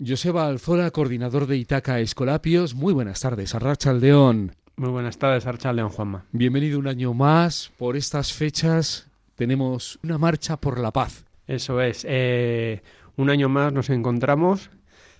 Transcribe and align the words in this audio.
Joseba 0.00 0.48
Alzora, 0.48 0.90
coordinador 0.90 1.46
de 1.46 1.56
Itaca 1.56 2.00
Escolapios. 2.00 2.74
Muy 2.74 2.92
buenas 2.92 3.20
tardes, 3.20 3.54
Arracha 3.54 3.92
León. 3.92 4.50
Muy 4.74 4.90
buenas 4.90 5.18
tardes, 5.18 5.46
Arracha 5.46 5.72
León 5.72 5.90
Juanma. 5.90 6.24
Bienvenido 6.32 6.80
un 6.80 6.88
año 6.88 7.14
más. 7.14 7.70
Por 7.78 7.96
estas 7.96 8.32
fechas 8.32 9.08
tenemos 9.36 10.00
una 10.02 10.18
marcha 10.18 10.56
por 10.56 10.80
la 10.80 10.90
paz. 10.90 11.24
Eso 11.46 11.80
es. 11.80 12.04
Eh, 12.08 12.82
un 13.16 13.30
año 13.30 13.48
más 13.48 13.72
nos 13.72 13.88
encontramos 13.88 14.70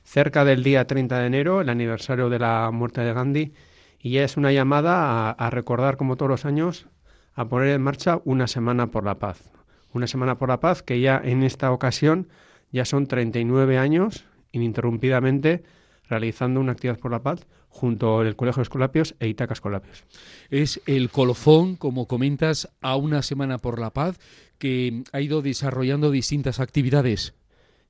cerca 0.02 0.44
del 0.44 0.64
día 0.64 0.88
30 0.88 1.20
de 1.20 1.26
enero, 1.28 1.60
el 1.60 1.68
aniversario 1.68 2.28
de 2.28 2.40
la 2.40 2.68
muerte 2.72 3.02
de 3.02 3.12
Gandhi, 3.12 3.52
y 4.00 4.16
es 4.16 4.36
una 4.36 4.50
llamada 4.50 5.28
a, 5.28 5.30
a 5.30 5.50
recordar, 5.50 5.96
como 5.96 6.16
todos 6.16 6.30
los 6.30 6.44
años, 6.44 6.88
a 7.34 7.44
poner 7.48 7.68
en 7.68 7.80
marcha 7.80 8.20
una 8.24 8.48
semana 8.48 8.88
por 8.88 9.04
la 9.04 9.20
paz. 9.20 9.52
Una 9.92 10.08
semana 10.08 10.36
por 10.36 10.48
la 10.48 10.58
paz 10.58 10.82
que 10.82 11.00
ya 11.00 11.20
en 11.22 11.44
esta 11.44 11.70
ocasión 11.70 12.26
ya 12.72 12.84
son 12.84 13.06
39 13.06 13.78
años 13.78 14.24
ininterrumpidamente 14.54 15.62
realizando 16.08 16.60
una 16.60 16.72
actividad 16.72 16.98
por 16.98 17.10
la 17.10 17.22
paz 17.22 17.46
junto 17.68 18.20
al 18.20 18.36
Colegio 18.36 18.60
de 18.60 18.64
Escolapios 18.64 19.14
e 19.18 19.28
Itaca 19.28 19.54
Escolapios. 19.54 20.04
Es 20.50 20.80
el 20.86 21.10
colofón, 21.10 21.76
como 21.76 22.06
comentas, 22.06 22.68
a 22.80 22.96
una 22.96 23.22
semana 23.22 23.58
por 23.58 23.78
la 23.80 23.90
paz 23.90 24.18
que 24.58 25.02
ha 25.12 25.20
ido 25.20 25.42
desarrollando 25.42 26.10
distintas 26.10 26.60
actividades. 26.60 27.34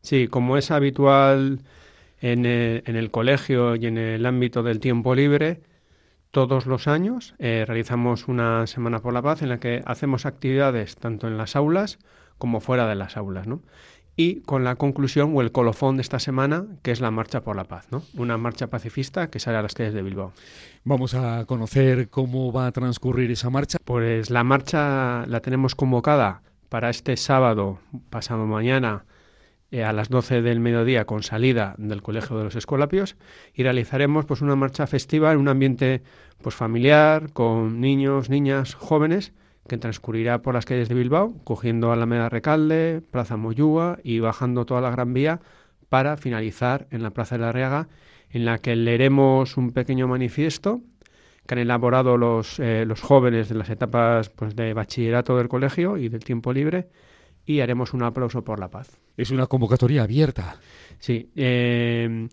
Sí, 0.00 0.28
como 0.28 0.56
es 0.56 0.70
habitual 0.70 1.60
en 2.20 2.46
el, 2.46 2.82
en 2.86 2.96
el 2.96 3.10
colegio 3.10 3.76
y 3.76 3.86
en 3.86 3.98
el 3.98 4.24
ámbito 4.26 4.62
del 4.62 4.80
tiempo 4.80 5.14
libre, 5.14 5.60
todos 6.30 6.66
los 6.66 6.88
años 6.88 7.34
eh, 7.38 7.64
realizamos 7.66 8.26
una 8.26 8.66
Semana 8.66 8.98
por 8.98 9.12
la 9.12 9.22
Paz 9.22 9.42
en 9.42 9.50
la 9.50 9.60
que 9.60 9.82
hacemos 9.86 10.26
actividades 10.26 10.96
tanto 10.96 11.28
en 11.28 11.36
las 11.36 11.54
aulas 11.54 11.98
como 12.38 12.60
fuera 12.60 12.88
de 12.88 12.96
las 12.96 13.16
aulas. 13.16 13.46
¿no? 13.46 13.62
Y 14.16 14.40
con 14.42 14.64
la 14.64 14.76
conclusión 14.76 15.32
o 15.34 15.40
el 15.40 15.52
colofón 15.52 15.96
de 15.96 16.02
esta 16.02 16.18
semana, 16.18 16.66
que 16.82 16.92
es 16.92 17.00
la 17.00 17.10
Marcha 17.10 17.42
por 17.42 17.56
la 17.56 17.64
Paz, 17.64 17.88
¿no? 17.90 18.02
Una 18.14 18.38
marcha 18.38 18.68
pacifista 18.68 19.28
que 19.28 19.40
sale 19.40 19.56
a 19.56 19.62
las 19.62 19.74
calles 19.74 19.94
de 19.94 20.02
Bilbao. 20.02 20.32
Vamos 20.84 21.14
a 21.14 21.44
conocer 21.46 22.08
cómo 22.08 22.52
va 22.52 22.66
a 22.66 22.72
transcurrir 22.72 23.30
esa 23.30 23.50
marcha. 23.50 23.78
Pues 23.84 24.30
la 24.30 24.44
marcha 24.44 25.26
la 25.26 25.40
tenemos 25.40 25.74
convocada 25.74 26.42
para 26.68 26.90
este 26.90 27.16
sábado, 27.16 27.78
pasado 28.10 28.46
mañana, 28.46 29.04
eh, 29.70 29.82
a 29.82 29.92
las 29.92 30.08
12 30.08 30.42
del 30.42 30.60
mediodía 30.60 31.04
con 31.04 31.24
salida 31.24 31.74
del 31.78 32.02
Colegio 32.02 32.38
de 32.38 32.44
los 32.44 32.54
Escolapios 32.54 33.16
y 33.54 33.64
realizaremos 33.64 34.24
pues 34.24 34.40
una 34.40 34.54
marcha 34.54 34.86
festiva 34.86 35.32
en 35.32 35.38
un 35.38 35.48
ambiente 35.48 36.02
pues 36.42 36.54
familiar, 36.54 37.32
con 37.32 37.80
niños, 37.80 38.30
niñas, 38.30 38.74
jóvenes 38.74 39.32
que 39.68 39.78
transcurrirá 39.78 40.42
por 40.42 40.54
las 40.54 40.64
calles 40.64 40.88
de 40.88 40.94
Bilbao, 40.94 41.34
cogiendo 41.44 41.92
Alameda 41.92 42.28
Recalde, 42.28 43.02
Plaza 43.10 43.36
Moyúa 43.36 43.98
y 44.02 44.20
bajando 44.20 44.66
toda 44.66 44.80
la 44.80 44.90
Gran 44.90 45.14
Vía 45.14 45.40
para 45.88 46.16
finalizar 46.16 46.86
en 46.90 47.02
la 47.02 47.10
Plaza 47.10 47.36
de 47.36 47.42
la 47.42 47.52
Reaga, 47.52 47.88
en 48.30 48.44
la 48.44 48.58
que 48.58 48.76
leeremos 48.76 49.56
un 49.56 49.72
pequeño 49.72 50.08
manifiesto 50.08 50.80
que 51.46 51.54
han 51.54 51.60
elaborado 51.60 52.16
los, 52.16 52.58
eh, 52.58 52.84
los 52.86 53.00
jóvenes 53.00 53.48
de 53.48 53.54
las 53.54 53.70
etapas 53.70 54.30
pues, 54.30 54.56
de 54.56 54.72
bachillerato 54.74 55.36
del 55.36 55.48
colegio 55.48 55.96
y 55.96 56.08
del 56.08 56.24
tiempo 56.24 56.52
libre 56.52 56.88
y 57.46 57.60
haremos 57.60 57.92
un 57.92 58.02
aplauso 58.02 58.42
por 58.42 58.58
la 58.58 58.68
paz. 58.68 58.98
Es 59.16 59.30
una 59.30 59.46
convocatoria 59.46 60.02
abierta. 60.02 60.56
Sí. 60.98 61.30
Eh, 61.36 62.28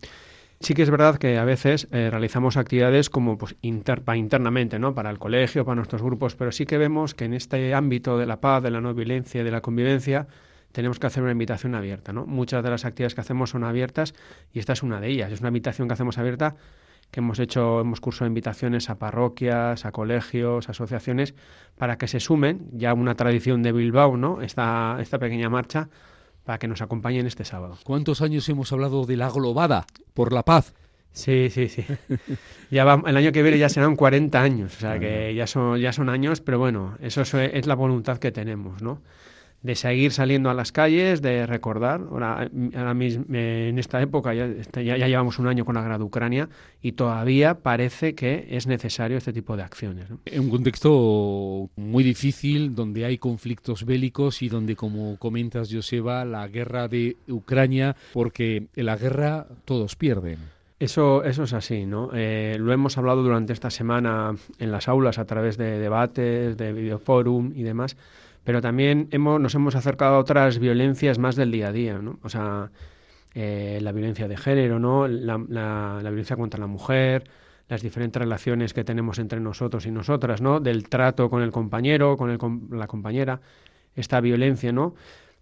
Sí 0.61 0.75
que 0.75 0.83
es 0.83 0.91
verdad 0.91 1.17
que 1.17 1.39
a 1.39 1.43
veces 1.43 1.87
eh, 1.91 2.09
realizamos 2.11 2.55
actividades 2.55 3.09
como 3.09 3.35
pues, 3.35 3.55
inter, 3.61 4.03
internamente, 4.15 4.77
¿no? 4.77 4.93
Para 4.93 5.09
el 5.09 5.17
colegio, 5.17 5.65
para 5.65 5.75
nuestros 5.75 6.03
grupos, 6.03 6.35
pero 6.35 6.51
sí 6.51 6.67
que 6.67 6.77
vemos 6.77 7.15
que 7.15 7.25
en 7.25 7.33
este 7.33 7.73
ámbito 7.73 8.19
de 8.19 8.27
la 8.27 8.39
paz, 8.39 8.61
de 8.61 8.69
la 8.69 8.79
no 8.79 8.93
violencia, 8.93 9.43
de 9.43 9.49
la 9.49 9.61
convivencia, 9.61 10.27
tenemos 10.71 10.99
que 10.99 11.07
hacer 11.07 11.23
una 11.23 11.31
invitación 11.31 11.73
abierta, 11.73 12.13
¿no? 12.13 12.27
Muchas 12.27 12.63
de 12.63 12.69
las 12.69 12.85
actividades 12.85 13.15
que 13.15 13.21
hacemos 13.21 13.49
son 13.49 13.63
abiertas 13.63 14.13
y 14.53 14.59
esta 14.59 14.73
es 14.73 14.83
una 14.83 15.01
de 15.01 15.07
ellas. 15.07 15.31
Es 15.31 15.39
una 15.39 15.49
invitación 15.49 15.87
que 15.87 15.95
hacemos 15.95 16.19
abierta 16.19 16.55
que 17.09 17.19
hemos 17.19 17.39
hecho, 17.39 17.81
hemos 17.81 17.99
cursado 17.99 18.27
invitaciones 18.27 18.89
a 18.89 18.97
parroquias, 18.99 19.85
a 19.85 19.91
colegios, 19.91 20.69
asociaciones, 20.69 21.33
para 21.77 21.97
que 21.97 22.07
se 22.07 22.19
sumen, 22.19 22.69
ya 22.71 22.93
una 22.93 23.15
tradición 23.15 23.63
de 23.63 23.73
Bilbao, 23.73 24.15
¿no? 24.15 24.41
Esta, 24.41 24.97
esta 25.01 25.19
pequeña 25.19 25.49
marcha 25.49 25.89
para 26.43 26.59
que 26.59 26.67
nos 26.67 26.81
acompañen 26.81 27.27
este 27.27 27.45
sábado. 27.45 27.77
¿Cuántos 27.83 28.21
años 28.21 28.47
hemos 28.49 28.71
hablado 28.71 29.05
de 29.05 29.17
la 29.17 29.29
globada 29.29 29.85
por 30.13 30.33
la 30.33 30.43
paz? 30.43 30.73
Sí, 31.13 31.49
sí, 31.49 31.67
sí. 31.67 31.85
ya 32.71 32.85
va, 32.85 33.01
el 33.05 33.17
año 33.17 33.31
que 33.31 33.43
viene 33.43 33.57
ya 33.57 33.69
serán 33.69 33.95
40 33.95 34.41
años, 34.41 34.75
o 34.77 34.79
sea 34.79 34.97
que 34.97 35.35
ya 35.35 35.45
son, 35.45 35.79
ya 35.79 35.91
son 35.91 36.09
años, 36.09 36.41
pero 36.41 36.57
bueno, 36.57 36.97
eso 37.01 37.21
es 37.21 37.67
la 37.67 37.75
voluntad 37.75 38.17
que 38.17 38.31
tenemos, 38.31 38.81
¿no? 38.81 39.01
De 39.63 39.75
seguir 39.75 40.11
saliendo 40.11 40.49
a 40.49 40.53
las 40.53 40.71
calles, 40.71 41.21
de 41.21 41.45
recordar. 41.45 42.01
Ahora, 42.11 42.49
ahora 42.75 42.93
mismo, 42.93 43.25
en 43.29 43.77
esta 43.77 44.01
época 44.01 44.33
ya, 44.33 44.47
ya, 44.73 44.97
ya, 44.97 45.07
llevamos 45.07 45.37
un 45.39 45.47
año 45.47 45.65
con 45.65 45.75
la 45.75 45.81
guerra 45.81 45.97
de 45.97 46.03
Ucrania 46.03 46.49
y 46.81 46.93
todavía 46.93 47.59
parece 47.59 48.15
que 48.15 48.47
es 48.49 48.65
necesario 48.65 49.17
este 49.17 49.33
tipo 49.33 49.55
de 49.55 49.63
acciones. 49.63 50.09
¿no? 50.09 50.19
En 50.25 50.41
un 50.41 50.49
contexto 50.49 51.69
muy 51.75 52.03
difícil, 52.03 52.73
donde 52.73 53.05
hay 53.05 53.17
conflictos 53.17 53.85
bélicos 53.85 54.41
y 54.41 54.49
donde, 54.49 54.75
como 54.75 55.17
comentas, 55.17 55.69
Joseba, 55.71 56.25
la 56.25 56.47
guerra 56.47 56.87
de 56.87 57.17
Ucrania, 57.27 57.95
porque 58.13 58.67
en 58.75 58.85
la 58.85 58.97
guerra 58.97 59.45
todos 59.65 59.95
pierden. 59.95 60.39
Eso, 60.79 61.23
eso 61.23 61.43
es 61.43 61.53
así, 61.53 61.85
¿no? 61.85 62.09
Eh, 62.11 62.57
lo 62.59 62.73
hemos 62.73 62.97
hablado 62.97 63.21
durante 63.21 63.53
esta 63.53 63.69
semana 63.69 64.33
en 64.57 64.71
las 64.71 64.87
aulas 64.87 65.19
a 65.19 65.25
través 65.25 65.55
de 65.55 65.77
debates, 65.77 66.57
de 66.57 66.73
videoforum 66.73 67.53
y 67.55 67.61
demás 67.61 67.95
pero 68.43 68.61
también 68.61 69.07
hemos, 69.11 69.39
nos 69.39 69.53
hemos 69.55 69.75
acercado 69.75 70.15
a 70.15 70.19
otras 70.19 70.59
violencias 70.59 71.19
más 71.19 71.35
del 71.35 71.51
día 71.51 71.67
a 71.67 71.71
día, 71.71 71.99
¿no? 71.99 72.19
O 72.23 72.29
sea, 72.29 72.71
eh, 73.33 73.79
la 73.81 73.91
violencia 73.91 74.27
de 74.27 74.35
género, 74.35 74.79
¿no? 74.79 75.07
La, 75.07 75.39
la, 75.47 76.01
violencia 76.01 76.35
contra 76.35 76.59
la 76.59 76.67
mujer, 76.67 77.29
las 77.69 77.81
diferentes 77.81 78.19
relaciones 78.19 78.73
que 78.73 78.83
tenemos 78.83 79.19
entre 79.19 79.39
nosotros 79.39 79.85
y 79.85 79.91
nosotras, 79.91 80.41
¿no? 80.41 80.59
Del 80.59 80.89
trato 80.89 81.29
con 81.29 81.41
el 81.41 81.51
compañero, 81.51 82.17
con, 82.17 82.31
el, 82.31 82.39
la 82.77 82.87
compañera, 82.87 83.39
esta 83.95 84.19
violencia, 84.21 84.71
¿no? 84.71 84.95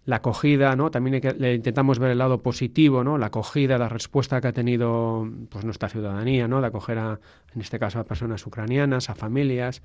La 0.04 0.16
acogida, 0.16 0.76
¿no? 0.76 0.90
También 0.90 1.20
que, 1.20 1.32
le 1.32 1.54
intentamos 1.54 1.98
ver 1.98 2.12
el 2.12 2.18
lado 2.18 2.42
positivo, 2.42 3.02
¿no? 3.02 3.18
La 3.18 3.26
acogida, 3.26 3.78
la 3.78 3.88
respuesta 3.88 4.40
que 4.40 4.48
ha 4.48 4.52
tenido 4.52 5.28
pues, 5.48 5.64
nuestra 5.64 5.88
ciudadanía, 5.88 6.48
¿no? 6.48 6.60
De 6.60 6.66
acoger, 6.68 6.98
a, 6.98 7.18
en 7.54 7.60
este 7.60 7.78
caso, 7.78 7.98
a 7.98 8.04
personas 8.04 8.46
ucranianas, 8.46 9.10
a 9.10 9.14
familias, 9.14 9.82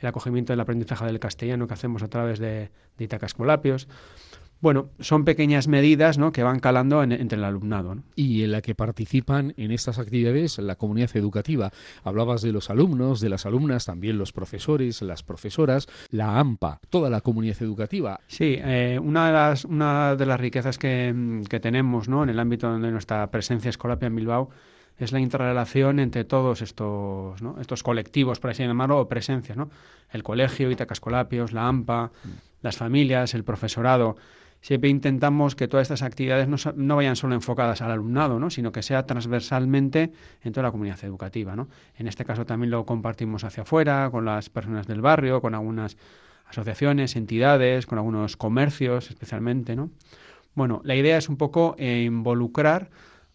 el 0.00 0.08
acogimiento 0.08 0.52
del 0.52 0.60
aprendizaje 0.60 1.04
del 1.06 1.20
castellano 1.20 1.66
que 1.66 1.74
hacemos 1.74 2.02
a 2.02 2.08
través 2.08 2.38
de, 2.38 2.70
de 2.98 3.04
Itacascolapios. 3.04 3.88
Bueno, 4.60 4.90
son 5.00 5.24
pequeñas 5.24 5.68
medidas 5.68 6.18
¿no? 6.18 6.32
que 6.32 6.42
van 6.42 6.60
calando 6.60 7.02
en, 7.02 7.12
entre 7.12 7.38
el 7.38 7.44
alumnado. 7.44 7.94
¿no? 7.94 8.02
Y 8.14 8.42
en 8.42 8.52
la 8.52 8.60
que 8.60 8.74
participan 8.74 9.54
en 9.56 9.70
estas 9.70 9.98
actividades 9.98 10.58
la 10.58 10.76
comunidad 10.76 11.16
educativa. 11.16 11.72
Hablabas 12.04 12.42
de 12.42 12.52
los 12.52 12.68
alumnos, 12.68 13.20
de 13.20 13.30
las 13.30 13.46
alumnas, 13.46 13.86
también 13.86 14.18
los 14.18 14.32
profesores, 14.32 15.00
las 15.00 15.22
profesoras, 15.22 15.88
la 16.10 16.38
AMPA, 16.38 16.80
toda 16.90 17.08
la 17.08 17.22
comunidad 17.22 17.62
educativa. 17.62 18.20
Sí, 18.26 18.56
eh, 18.58 19.00
una, 19.02 19.28
de 19.28 19.32
las, 19.32 19.64
una 19.64 20.14
de 20.14 20.26
las 20.26 20.38
riquezas 20.38 20.76
que, 20.76 21.42
que 21.48 21.60
tenemos 21.60 22.10
¿no? 22.10 22.22
en 22.22 22.28
el 22.28 22.38
ámbito 22.38 22.78
de 22.78 22.90
nuestra 22.90 23.30
presencia 23.30 23.70
escolapia 23.70 24.08
en 24.08 24.16
Bilbao 24.16 24.50
es 25.04 25.12
la 25.12 25.20
interrelación 25.20 25.98
entre 25.98 26.24
todos 26.24 26.62
estos, 26.62 27.40
¿no? 27.42 27.60
estos 27.60 27.82
colectivos, 27.82 28.38
por 28.38 28.50
así 28.50 28.62
llamarlo, 28.62 28.98
o 28.98 29.08
presencias, 29.08 29.56
¿no? 29.56 29.70
El 30.10 30.22
colegio, 30.22 30.70
Itacascolapios, 30.70 31.52
la 31.52 31.68
AMPA, 31.68 32.06
mm. 32.06 32.28
las 32.62 32.76
familias, 32.76 33.34
el 33.34 33.44
profesorado. 33.44 34.16
Siempre 34.60 34.90
intentamos 34.90 35.56
que 35.56 35.68
todas 35.68 35.84
estas 35.84 36.02
actividades 36.02 36.46
no, 36.46 36.56
no, 36.76 36.96
vayan 36.96 37.16
solo 37.16 37.34
enfocadas 37.34 37.80
al 37.80 37.92
alumnado, 37.92 38.38
¿no? 38.38 38.50
sino 38.50 38.72
que 38.72 38.82
sea 38.82 39.06
transversalmente 39.06 40.12
en 40.42 40.52
toda 40.52 40.64
la 40.64 40.70
comunidad 40.70 41.02
educativa. 41.02 41.56
¿no? 41.56 41.68
En 41.96 42.06
este 42.06 42.26
caso 42.26 42.44
también 42.44 42.70
lo 42.70 42.84
compartimos 42.84 43.44
hacia 43.44 43.62
afuera, 43.62 44.10
con 44.10 44.26
las 44.26 44.50
personas 44.50 44.86
del 44.86 45.00
barrio, 45.00 45.40
con 45.40 45.54
algunas 45.54 45.96
asociaciones, 46.44 47.16
entidades, 47.16 47.86
con 47.86 47.96
algunos 47.96 48.36
comercios 48.36 49.08
especialmente. 49.08 49.76
¿no? 49.76 49.90
Bueno, 50.54 50.82
la 50.84 50.94
idea 50.94 51.16
es 51.16 51.30
un 51.30 51.38
poco 51.38 51.74
eh, 51.78 52.02
involucrar 52.04 52.90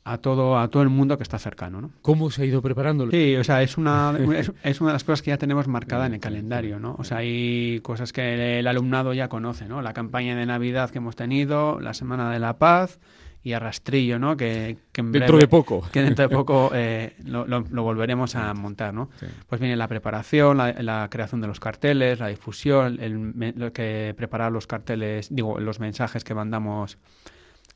a 0.08 0.20
todo 0.20 0.60
a 0.60 0.68
todo 0.70 0.84
el 0.84 0.90
mundo 0.90 1.18
que 1.18 1.24
está 1.24 1.40
cercano, 1.40 1.82
¿no? 1.82 1.92
¿Cómo 2.04 2.30
se 2.30 2.44
ha 2.44 2.46
ido 2.46 2.62
preparando? 2.62 3.10
Sí, 3.10 3.36
o 3.36 3.44
sea, 3.44 3.64
es 3.64 3.76
una 3.78 4.16
es, 4.38 4.52
es, 4.64 4.80
una 4.80 4.92
de 4.92 4.94
las 4.94 5.04
cosas 5.04 5.24
que 5.24 5.32
ya 5.32 5.38
tenemos 5.38 5.68
marcada 5.68 6.06
en 6.06 6.14
el 6.14 6.20
calendario, 6.20 6.80
¿no? 6.80 6.96
O 7.00 7.04
sea, 7.04 7.18
hay 7.18 7.80
cosas 7.82 8.14
que 8.14 8.60
el 8.60 8.68
alumnado 8.68 9.14
ya 9.14 9.28
conoce, 9.28 9.68
¿no? 9.68 9.82
La 9.82 9.94
campaña 9.94 10.36
de 10.36 10.46
Navidad 10.46 10.92
que 10.92 11.00
hemos 11.00 11.16
tenido, 11.16 11.80
la 11.80 11.96
Semana 11.96 12.32
de 12.32 12.40
la 12.40 12.60
Paz 12.60 13.00
y 13.42 13.54
Arrastrillo, 13.54 14.20
¿no? 14.20 14.38
Que, 14.38 14.78
que 14.92 15.02
en 15.02 15.12
dentro 15.12 15.40
de 15.40 15.48
poco. 15.48 15.82
Que 15.92 16.04
dentro 16.04 16.28
de 16.28 16.36
poco 16.36 16.70
eh, 16.76 17.16
lo, 17.24 17.48
lo, 17.48 17.62
lo, 17.62 17.84
volveremos 17.84 18.36
a 18.36 18.54
montar, 18.54 18.94
¿no? 18.94 19.10
Sí. 19.20 19.26
Pues 19.48 19.60
viene 19.60 19.76
la 19.76 19.88
preparación, 19.88 20.58
la, 20.58 20.72
la, 20.84 21.08
creación 21.10 21.42
de 21.42 21.48
los 21.48 21.60
carteles, 21.60 22.20
la 22.20 22.28
difusión, 22.28 23.00
el, 23.00 23.34
lo 23.56 23.74
que 23.74 24.14
preparar 24.16 24.52
los 24.52 24.68
carteles, 24.68 25.30
digo, 25.32 25.60
los 25.60 25.80
mensajes 25.80 26.24
que 26.24 26.36
mandamos 26.36 27.00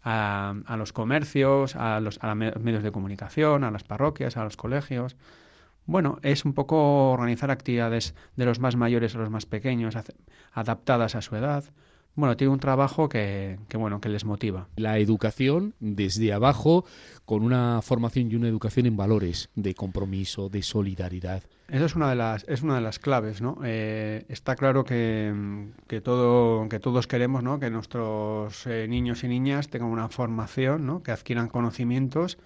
a, 0.03 0.55
a 0.65 0.77
los 0.77 0.93
comercios, 0.93 1.75
a 1.75 1.99
los 1.99 2.19
a 2.21 2.35
medios 2.35 2.83
de 2.83 2.91
comunicación, 2.91 3.63
a 3.63 3.71
las 3.71 3.83
parroquias, 3.83 4.37
a 4.37 4.43
los 4.43 4.57
colegios. 4.57 5.15
Bueno, 5.85 6.19
es 6.21 6.45
un 6.45 6.53
poco 6.53 7.11
organizar 7.11 7.49
actividades 7.49 8.13
de 8.35 8.45
los 8.45 8.59
más 8.59 8.75
mayores 8.75 9.15
a 9.15 9.17
los 9.17 9.31
más 9.31 9.45
pequeños, 9.45 9.95
adaptadas 10.53 11.15
a 11.15 11.21
su 11.21 11.35
edad. 11.35 11.63
Bueno, 12.19 12.37
tiene 12.37 12.53
un 12.53 12.59
trabajo 12.59 13.09
que, 13.09 13.57
que, 13.67 13.77
bueno, 13.77 14.01
que 14.01 14.09
les 14.09 14.25
motiva. 14.25 14.67
La 14.75 14.97
educación 14.99 15.73
desde 15.79 16.33
abajo 16.33 16.85
con 17.25 17.43
una 17.43 17.81
formación 17.81 18.31
y 18.31 18.35
una 18.35 18.47
educación 18.47 18.85
en 18.85 18.97
valores 18.97 19.49
de 19.55 19.73
compromiso, 19.73 20.49
de 20.49 20.61
solidaridad. 20.61 21.43
Esa 21.69 21.85
es 21.85 21.95
una 21.95 22.09
de 22.09 22.15
las, 22.15 22.45
es 22.47 22.63
una 22.63 22.75
de 22.75 22.81
las 22.81 22.97
claves, 22.97 23.41
¿no? 23.41 23.59
Eh, 23.63 24.25
está 24.27 24.55
claro 24.55 24.83
que, 24.83 25.67
que, 25.87 26.01
todo, 26.01 26.67
que 26.67 26.79
todos 26.79 27.05
queremos, 27.05 27.43
¿no? 27.43 27.59
Que 27.59 27.69
nuestros 27.69 28.65
eh, 28.65 28.87
niños 28.89 29.23
y 29.23 29.27
niñas 29.27 29.69
tengan 29.69 29.89
una 29.89 30.09
formación, 30.09 30.87
¿no? 30.87 31.03
Que 31.03 31.11
adquieran 31.11 31.47
conocimientos, 31.47 32.39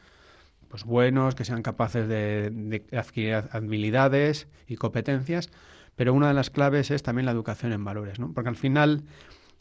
pues 0.67 0.83
buenos, 0.83 1.35
que 1.35 1.45
sean 1.45 1.61
capaces 1.61 2.07
de, 2.09 2.49
de 2.51 2.97
adquirir 2.97 3.45
habilidades 3.51 4.47
y 4.67 4.75
competencias, 4.75 5.49
pero 5.95 6.13
una 6.13 6.27
de 6.27 6.33
las 6.33 6.49
claves 6.49 6.91
es 6.91 7.01
también 7.01 7.25
la 7.25 7.31
educación 7.31 7.71
en 7.71 7.85
valores, 7.85 8.19
¿no? 8.19 8.33
Porque 8.33 8.49
al 8.49 8.57
final 8.57 9.03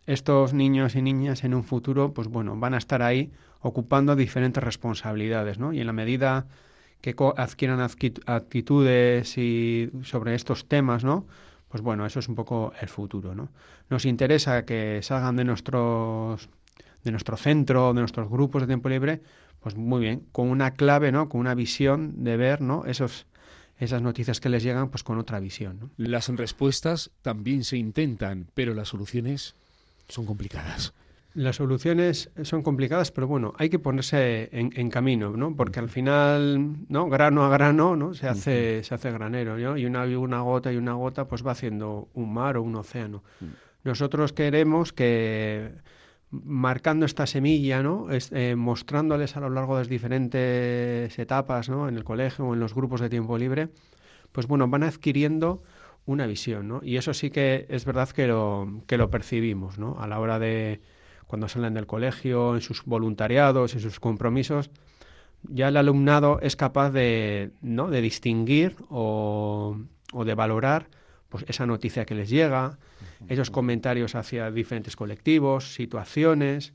estos 0.07 0.53
niños 0.53 0.95
y 0.95 1.03
niñas 1.03 1.45
en 1.45 1.55
un 1.55 1.65
futuro, 1.65 2.13
pues 2.13 2.29
bueno, 2.29 2.57
van 2.57 2.75
a 2.75 2.79
estar 2.79 3.03
ahí 3.03 3.31
ocupando 3.61 4.17
diferentes 4.17 4.63
responsabilidades, 4.63 5.59
¿no? 5.59 5.73
Y 5.73 5.81
en 5.81 5.87
la 5.87 5.93
medida 5.93 6.47
que 7.01 7.15
adquieran 7.37 7.81
actitudes 7.81 9.39
y 9.39 9.91
sobre 10.03 10.35
estos 10.35 10.67
temas, 10.67 11.05
¿no? 11.05 11.27
Pues 11.69 11.83
bueno, 11.83 12.05
eso 12.07 12.19
es 12.19 12.29
un 12.29 12.35
poco 12.35 12.73
el 12.81 12.89
futuro, 12.89 13.35
¿no? 13.35 13.51
Nos 13.89 14.05
interesa 14.05 14.65
que 14.65 15.01
salgan 15.03 15.37
de 15.37 15.45
nuestros 15.45 16.49
de 17.05 17.11
nuestro 17.11 17.37
centro, 17.37 17.93
de 17.95 18.01
nuestros 18.01 18.29
grupos 18.29 18.63
de 18.63 18.69
tiempo 18.69 18.89
libre, 18.89 19.23
pues 19.59 19.77
muy 19.77 20.01
bien, 20.01 20.25
con 20.31 20.49
una 20.51 20.73
clave, 20.75 21.11
¿no? 21.11 21.29
Con 21.29 21.41
una 21.41 21.55
visión 21.55 22.23
de 22.23 22.37
ver, 22.37 22.61
¿no? 22.61 22.85
Esos 22.87 23.27
esas 23.79 24.01
noticias 24.01 24.39
que 24.39 24.49
les 24.49 24.63
llegan, 24.63 24.91
pues 24.91 25.03
con 25.03 25.19
otra 25.19 25.41
visión. 25.41 25.79
¿no? 25.81 25.91
Las 25.97 26.29
respuestas 26.29 27.11
también 27.21 27.65
se 27.65 27.77
intentan, 27.77 28.47
pero 28.55 28.75
las 28.75 28.89
soluciones 28.89 29.57
son 30.13 30.27
complicadas. 30.27 30.93
Las 31.35 31.57
soluciones 31.57 32.31
son 32.43 32.63
complicadas, 32.63 33.11
pero 33.11 33.27
bueno, 33.27 33.55
hay 33.57 33.71
que 33.71 33.79
ponerse 33.79 34.51
en, 34.53 34.91
camino, 34.91 35.31
¿no? 35.31 35.57
Porque 35.57 35.81
al 35.81 35.89
final, 35.89 36.77
¿no? 36.89 37.09
Grano 37.09 37.45
a 37.45 37.49
grano, 37.49 37.97
¿no? 37.97 38.13
Se 38.13 38.29
hace, 38.29 38.85
se 38.85 38.95
hace 38.95 39.11
granero, 39.11 39.57
¿no? 39.57 39.79
Y 39.79 39.87
una, 39.87 40.05
una 40.05 40.41
gota 40.43 40.71
y 40.71 40.77
una 40.77 40.93
gota, 40.93 41.27
pues 41.27 41.45
va 41.47 41.53
haciendo 41.53 42.11
un 42.13 42.35
mar 42.35 42.59
o 42.59 42.63
un 42.63 42.77
océano. 42.77 43.23
Nosotros 43.83 44.35
queremos 44.35 44.93
que 44.93 45.73
marcando 46.31 47.07
esta 47.07 47.27
semilla, 47.27 47.83
¿no? 47.83 48.09
Eh, 48.11 48.55
mostrándoles 48.55 49.35
a 49.35 49.41
lo 49.41 49.49
largo 49.49 49.77
de 49.77 49.81
las 49.83 49.89
diferentes 49.89 51.19
etapas, 51.19 51.71
¿no? 51.71 51.89
En 51.89 51.97
el 51.97 52.05
colegio 52.05 52.47
o 52.47 52.55
en 52.55 52.61
los 52.61 52.75
grupos 52.75 53.01
de 53.01 53.09
tiempo 53.09 53.39
libre, 53.39 53.71
pues 54.33 54.47
bueno, 54.47 54.69
van 54.69 54.83
adquiriendo 54.83 55.63
una 56.07 56.27
visión, 56.27 56.69
¿no? 56.69 56.81
Y 56.83 56.97
eso 56.97 57.15
sí 57.15 57.31
que 57.31 57.67
es 57.69 57.85
verdad 57.85 58.09
que 58.11 58.27
lo, 58.27 58.83
que 58.87 58.97
lo 58.99 59.11
percibimos, 59.11 59.79
¿no? 59.79 59.97
A 60.01 60.07
la 60.07 60.19
hora 60.21 60.39
de 60.39 60.81
cuando 61.27 61.49
salen 61.49 61.75
del 61.75 61.87
colegio, 61.87 62.55
en 62.55 62.61
sus 62.61 62.85
voluntariados, 62.85 63.75
en 63.75 63.81
sus 63.81 64.01
compromisos, 64.01 64.71
ya 65.45 65.69
el 65.69 65.77
alumnado 65.77 66.39
es 66.43 66.57
capaz 66.57 66.91
de, 66.91 67.53
¿no? 67.63 67.89
de 67.89 68.01
distinguir 68.01 68.77
o, 68.91 69.79
o 70.13 70.25
de 70.25 70.35
valorar 70.35 70.89
pues 71.29 71.47
esa 71.49 71.65
noticia 71.65 72.05
que 72.05 72.15
les 72.15 72.29
llega, 72.29 72.79
esos 73.29 73.51
comentarios 73.51 74.15
hacia 74.15 74.51
diferentes 74.51 74.97
colectivos, 74.97 75.73
situaciones, 75.73 76.75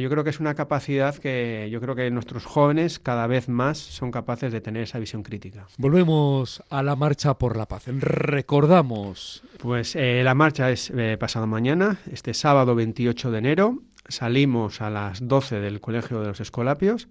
yo 0.00 0.10
creo 0.10 0.24
que 0.24 0.30
es 0.30 0.40
una 0.40 0.54
capacidad 0.54 1.14
que 1.16 1.68
yo 1.70 1.80
creo 1.80 1.94
que 1.94 2.10
nuestros 2.10 2.44
jóvenes 2.44 2.98
cada 2.98 3.26
vez 3.26 3.48
más 3.48 3.78
son 3.78 4.10
capaces 4.10 4.52
de 4.52 4.60
tener 4.60 4.82
esa 4.82 4.98
visión 4.98 5.22
crítica. 5.22 5.66
Volvemos 5.78 6.62
a 6.70 6.82
la 6.82 6.96
marcha 6.96 7.34
por 7.34 7.56
la 7.56 7.66
paz. 7.66 7.84
Recordamos. 7.86 9.42
Pues 9.58 9.94
eh, 9.96 10.22
la 10.24 10.34
marcha 10.34 10.70
es 10.70 10.90
eh, 10.90 11.16
pasado 11.18 11.46
mañana, 11.46 11.98
este 12.10 12.34
sábado 12.34 12.74
28 12.74 13.30
de 13.30 13.38
enero. 13.38 13.78
Salimos 14.08 14.80
a 14.80 14.90
las 14.90 15.26
12 15.26 15.60
del 15.60 15.80
Colegio 15.80 16.20
de 16.20 16.28
los 16.28 16.40
Escolapios 16.40 17.08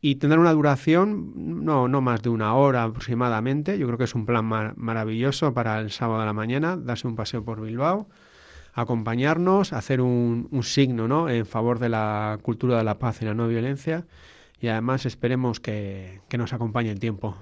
y 0.00 0.16
tendrá 0.16 0.40
una 0.40 0.52
duración 0.52 1.32
no, 1.64 1.88
no 1.88 2.00
más 2.00 2.22
de 2.22 2.30
una 2.30 2.54
hora 2.54 2.84
aproximadamente. 2.84 3.78
Yo 3.78 3.86
creo 3.86 3.98
que 3.98 4.04
es 4.04 4.14
un 4.14 4.26
plan 4.26 4.44
maravilloso 4.76 5.54
para 5.54 5.78
el 5.80 5.90
sábado 5.90 6.20
de 6.20 6.26
la 6.26 6.32
mañana, 6.32 6.76
darse 6.76 7.06
un 7.06 7.14
paseo 7.14 7.44
por 7.44 7.60
Bilbao 7.60 8.08
acompañarnos, 8.76 9.72
hacer 9.72 10.00
un, 10.00 10.48
signo 10.62 11.08
¿no? 11.08 11.28
en 11.28 11.46
favor 11.46 11.78
de 11.78 11.88
la 11.88 12.38
cultura 12.42 12.76
de 12.76 12.84
la 12.84 12.98
paz 12.98 13.22
y 13.22 13.24
la 13.24 13.34
no 13.34 13.48
violencia 13.48 14.06
y 14.60 14.68
además 14.68 15.06
esperemos 15.06 15.60
que, 15.60 16.20
que 16.28 16.38
nos 16.38 16.52
acompañe 16.52 16.90
el 16.90 17.00
tiempo. 17.00 17.36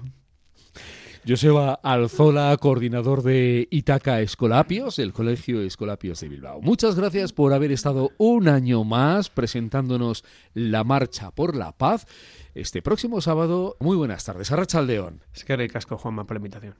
Joseba 1.27 1.73
Alzola, 1.81 2.55
coordinador 2.57 3.23
de 3.23 3.67
Itaca 3.71 4.21
Escolapios, 4.21 4.99
el 4.99 5.11
Colegio 5.11 5.59
Escolapios 5.61 6.19
de 6.21 6.29
Bilbao. 6.29 6.61
Muchas 6.61 6.95
gracias 6.95 7.33
por 7.33 7.51
haber 7.51 7.71
estado 7.71 8.11
un 8.17 8.47
año 8.47 8.83
más 8.83 9.29
presentándonos 9.29 10.23
la 10.53 10.83
Marcha 10.83 11.31
por 11.31 11.55
la 11.55 11.71
Paz 11.71 12.05
este 12.53 12.81
próximo 12.81 13.21
sábado. 13.21 13.75
Muy 13.79 13.97
buenas 13.97 14.23
tardes. 14.23 14.51
Arracha 14.51 14.81
León. 14.81 15.21
Es 15.33 15.43
que 15.43 15.55
ricasco, 15.55 15.97
Juanma, 15.97 16.25
por 16.25 16.35
la 16.35 16.39
invitación. 16.39 16.73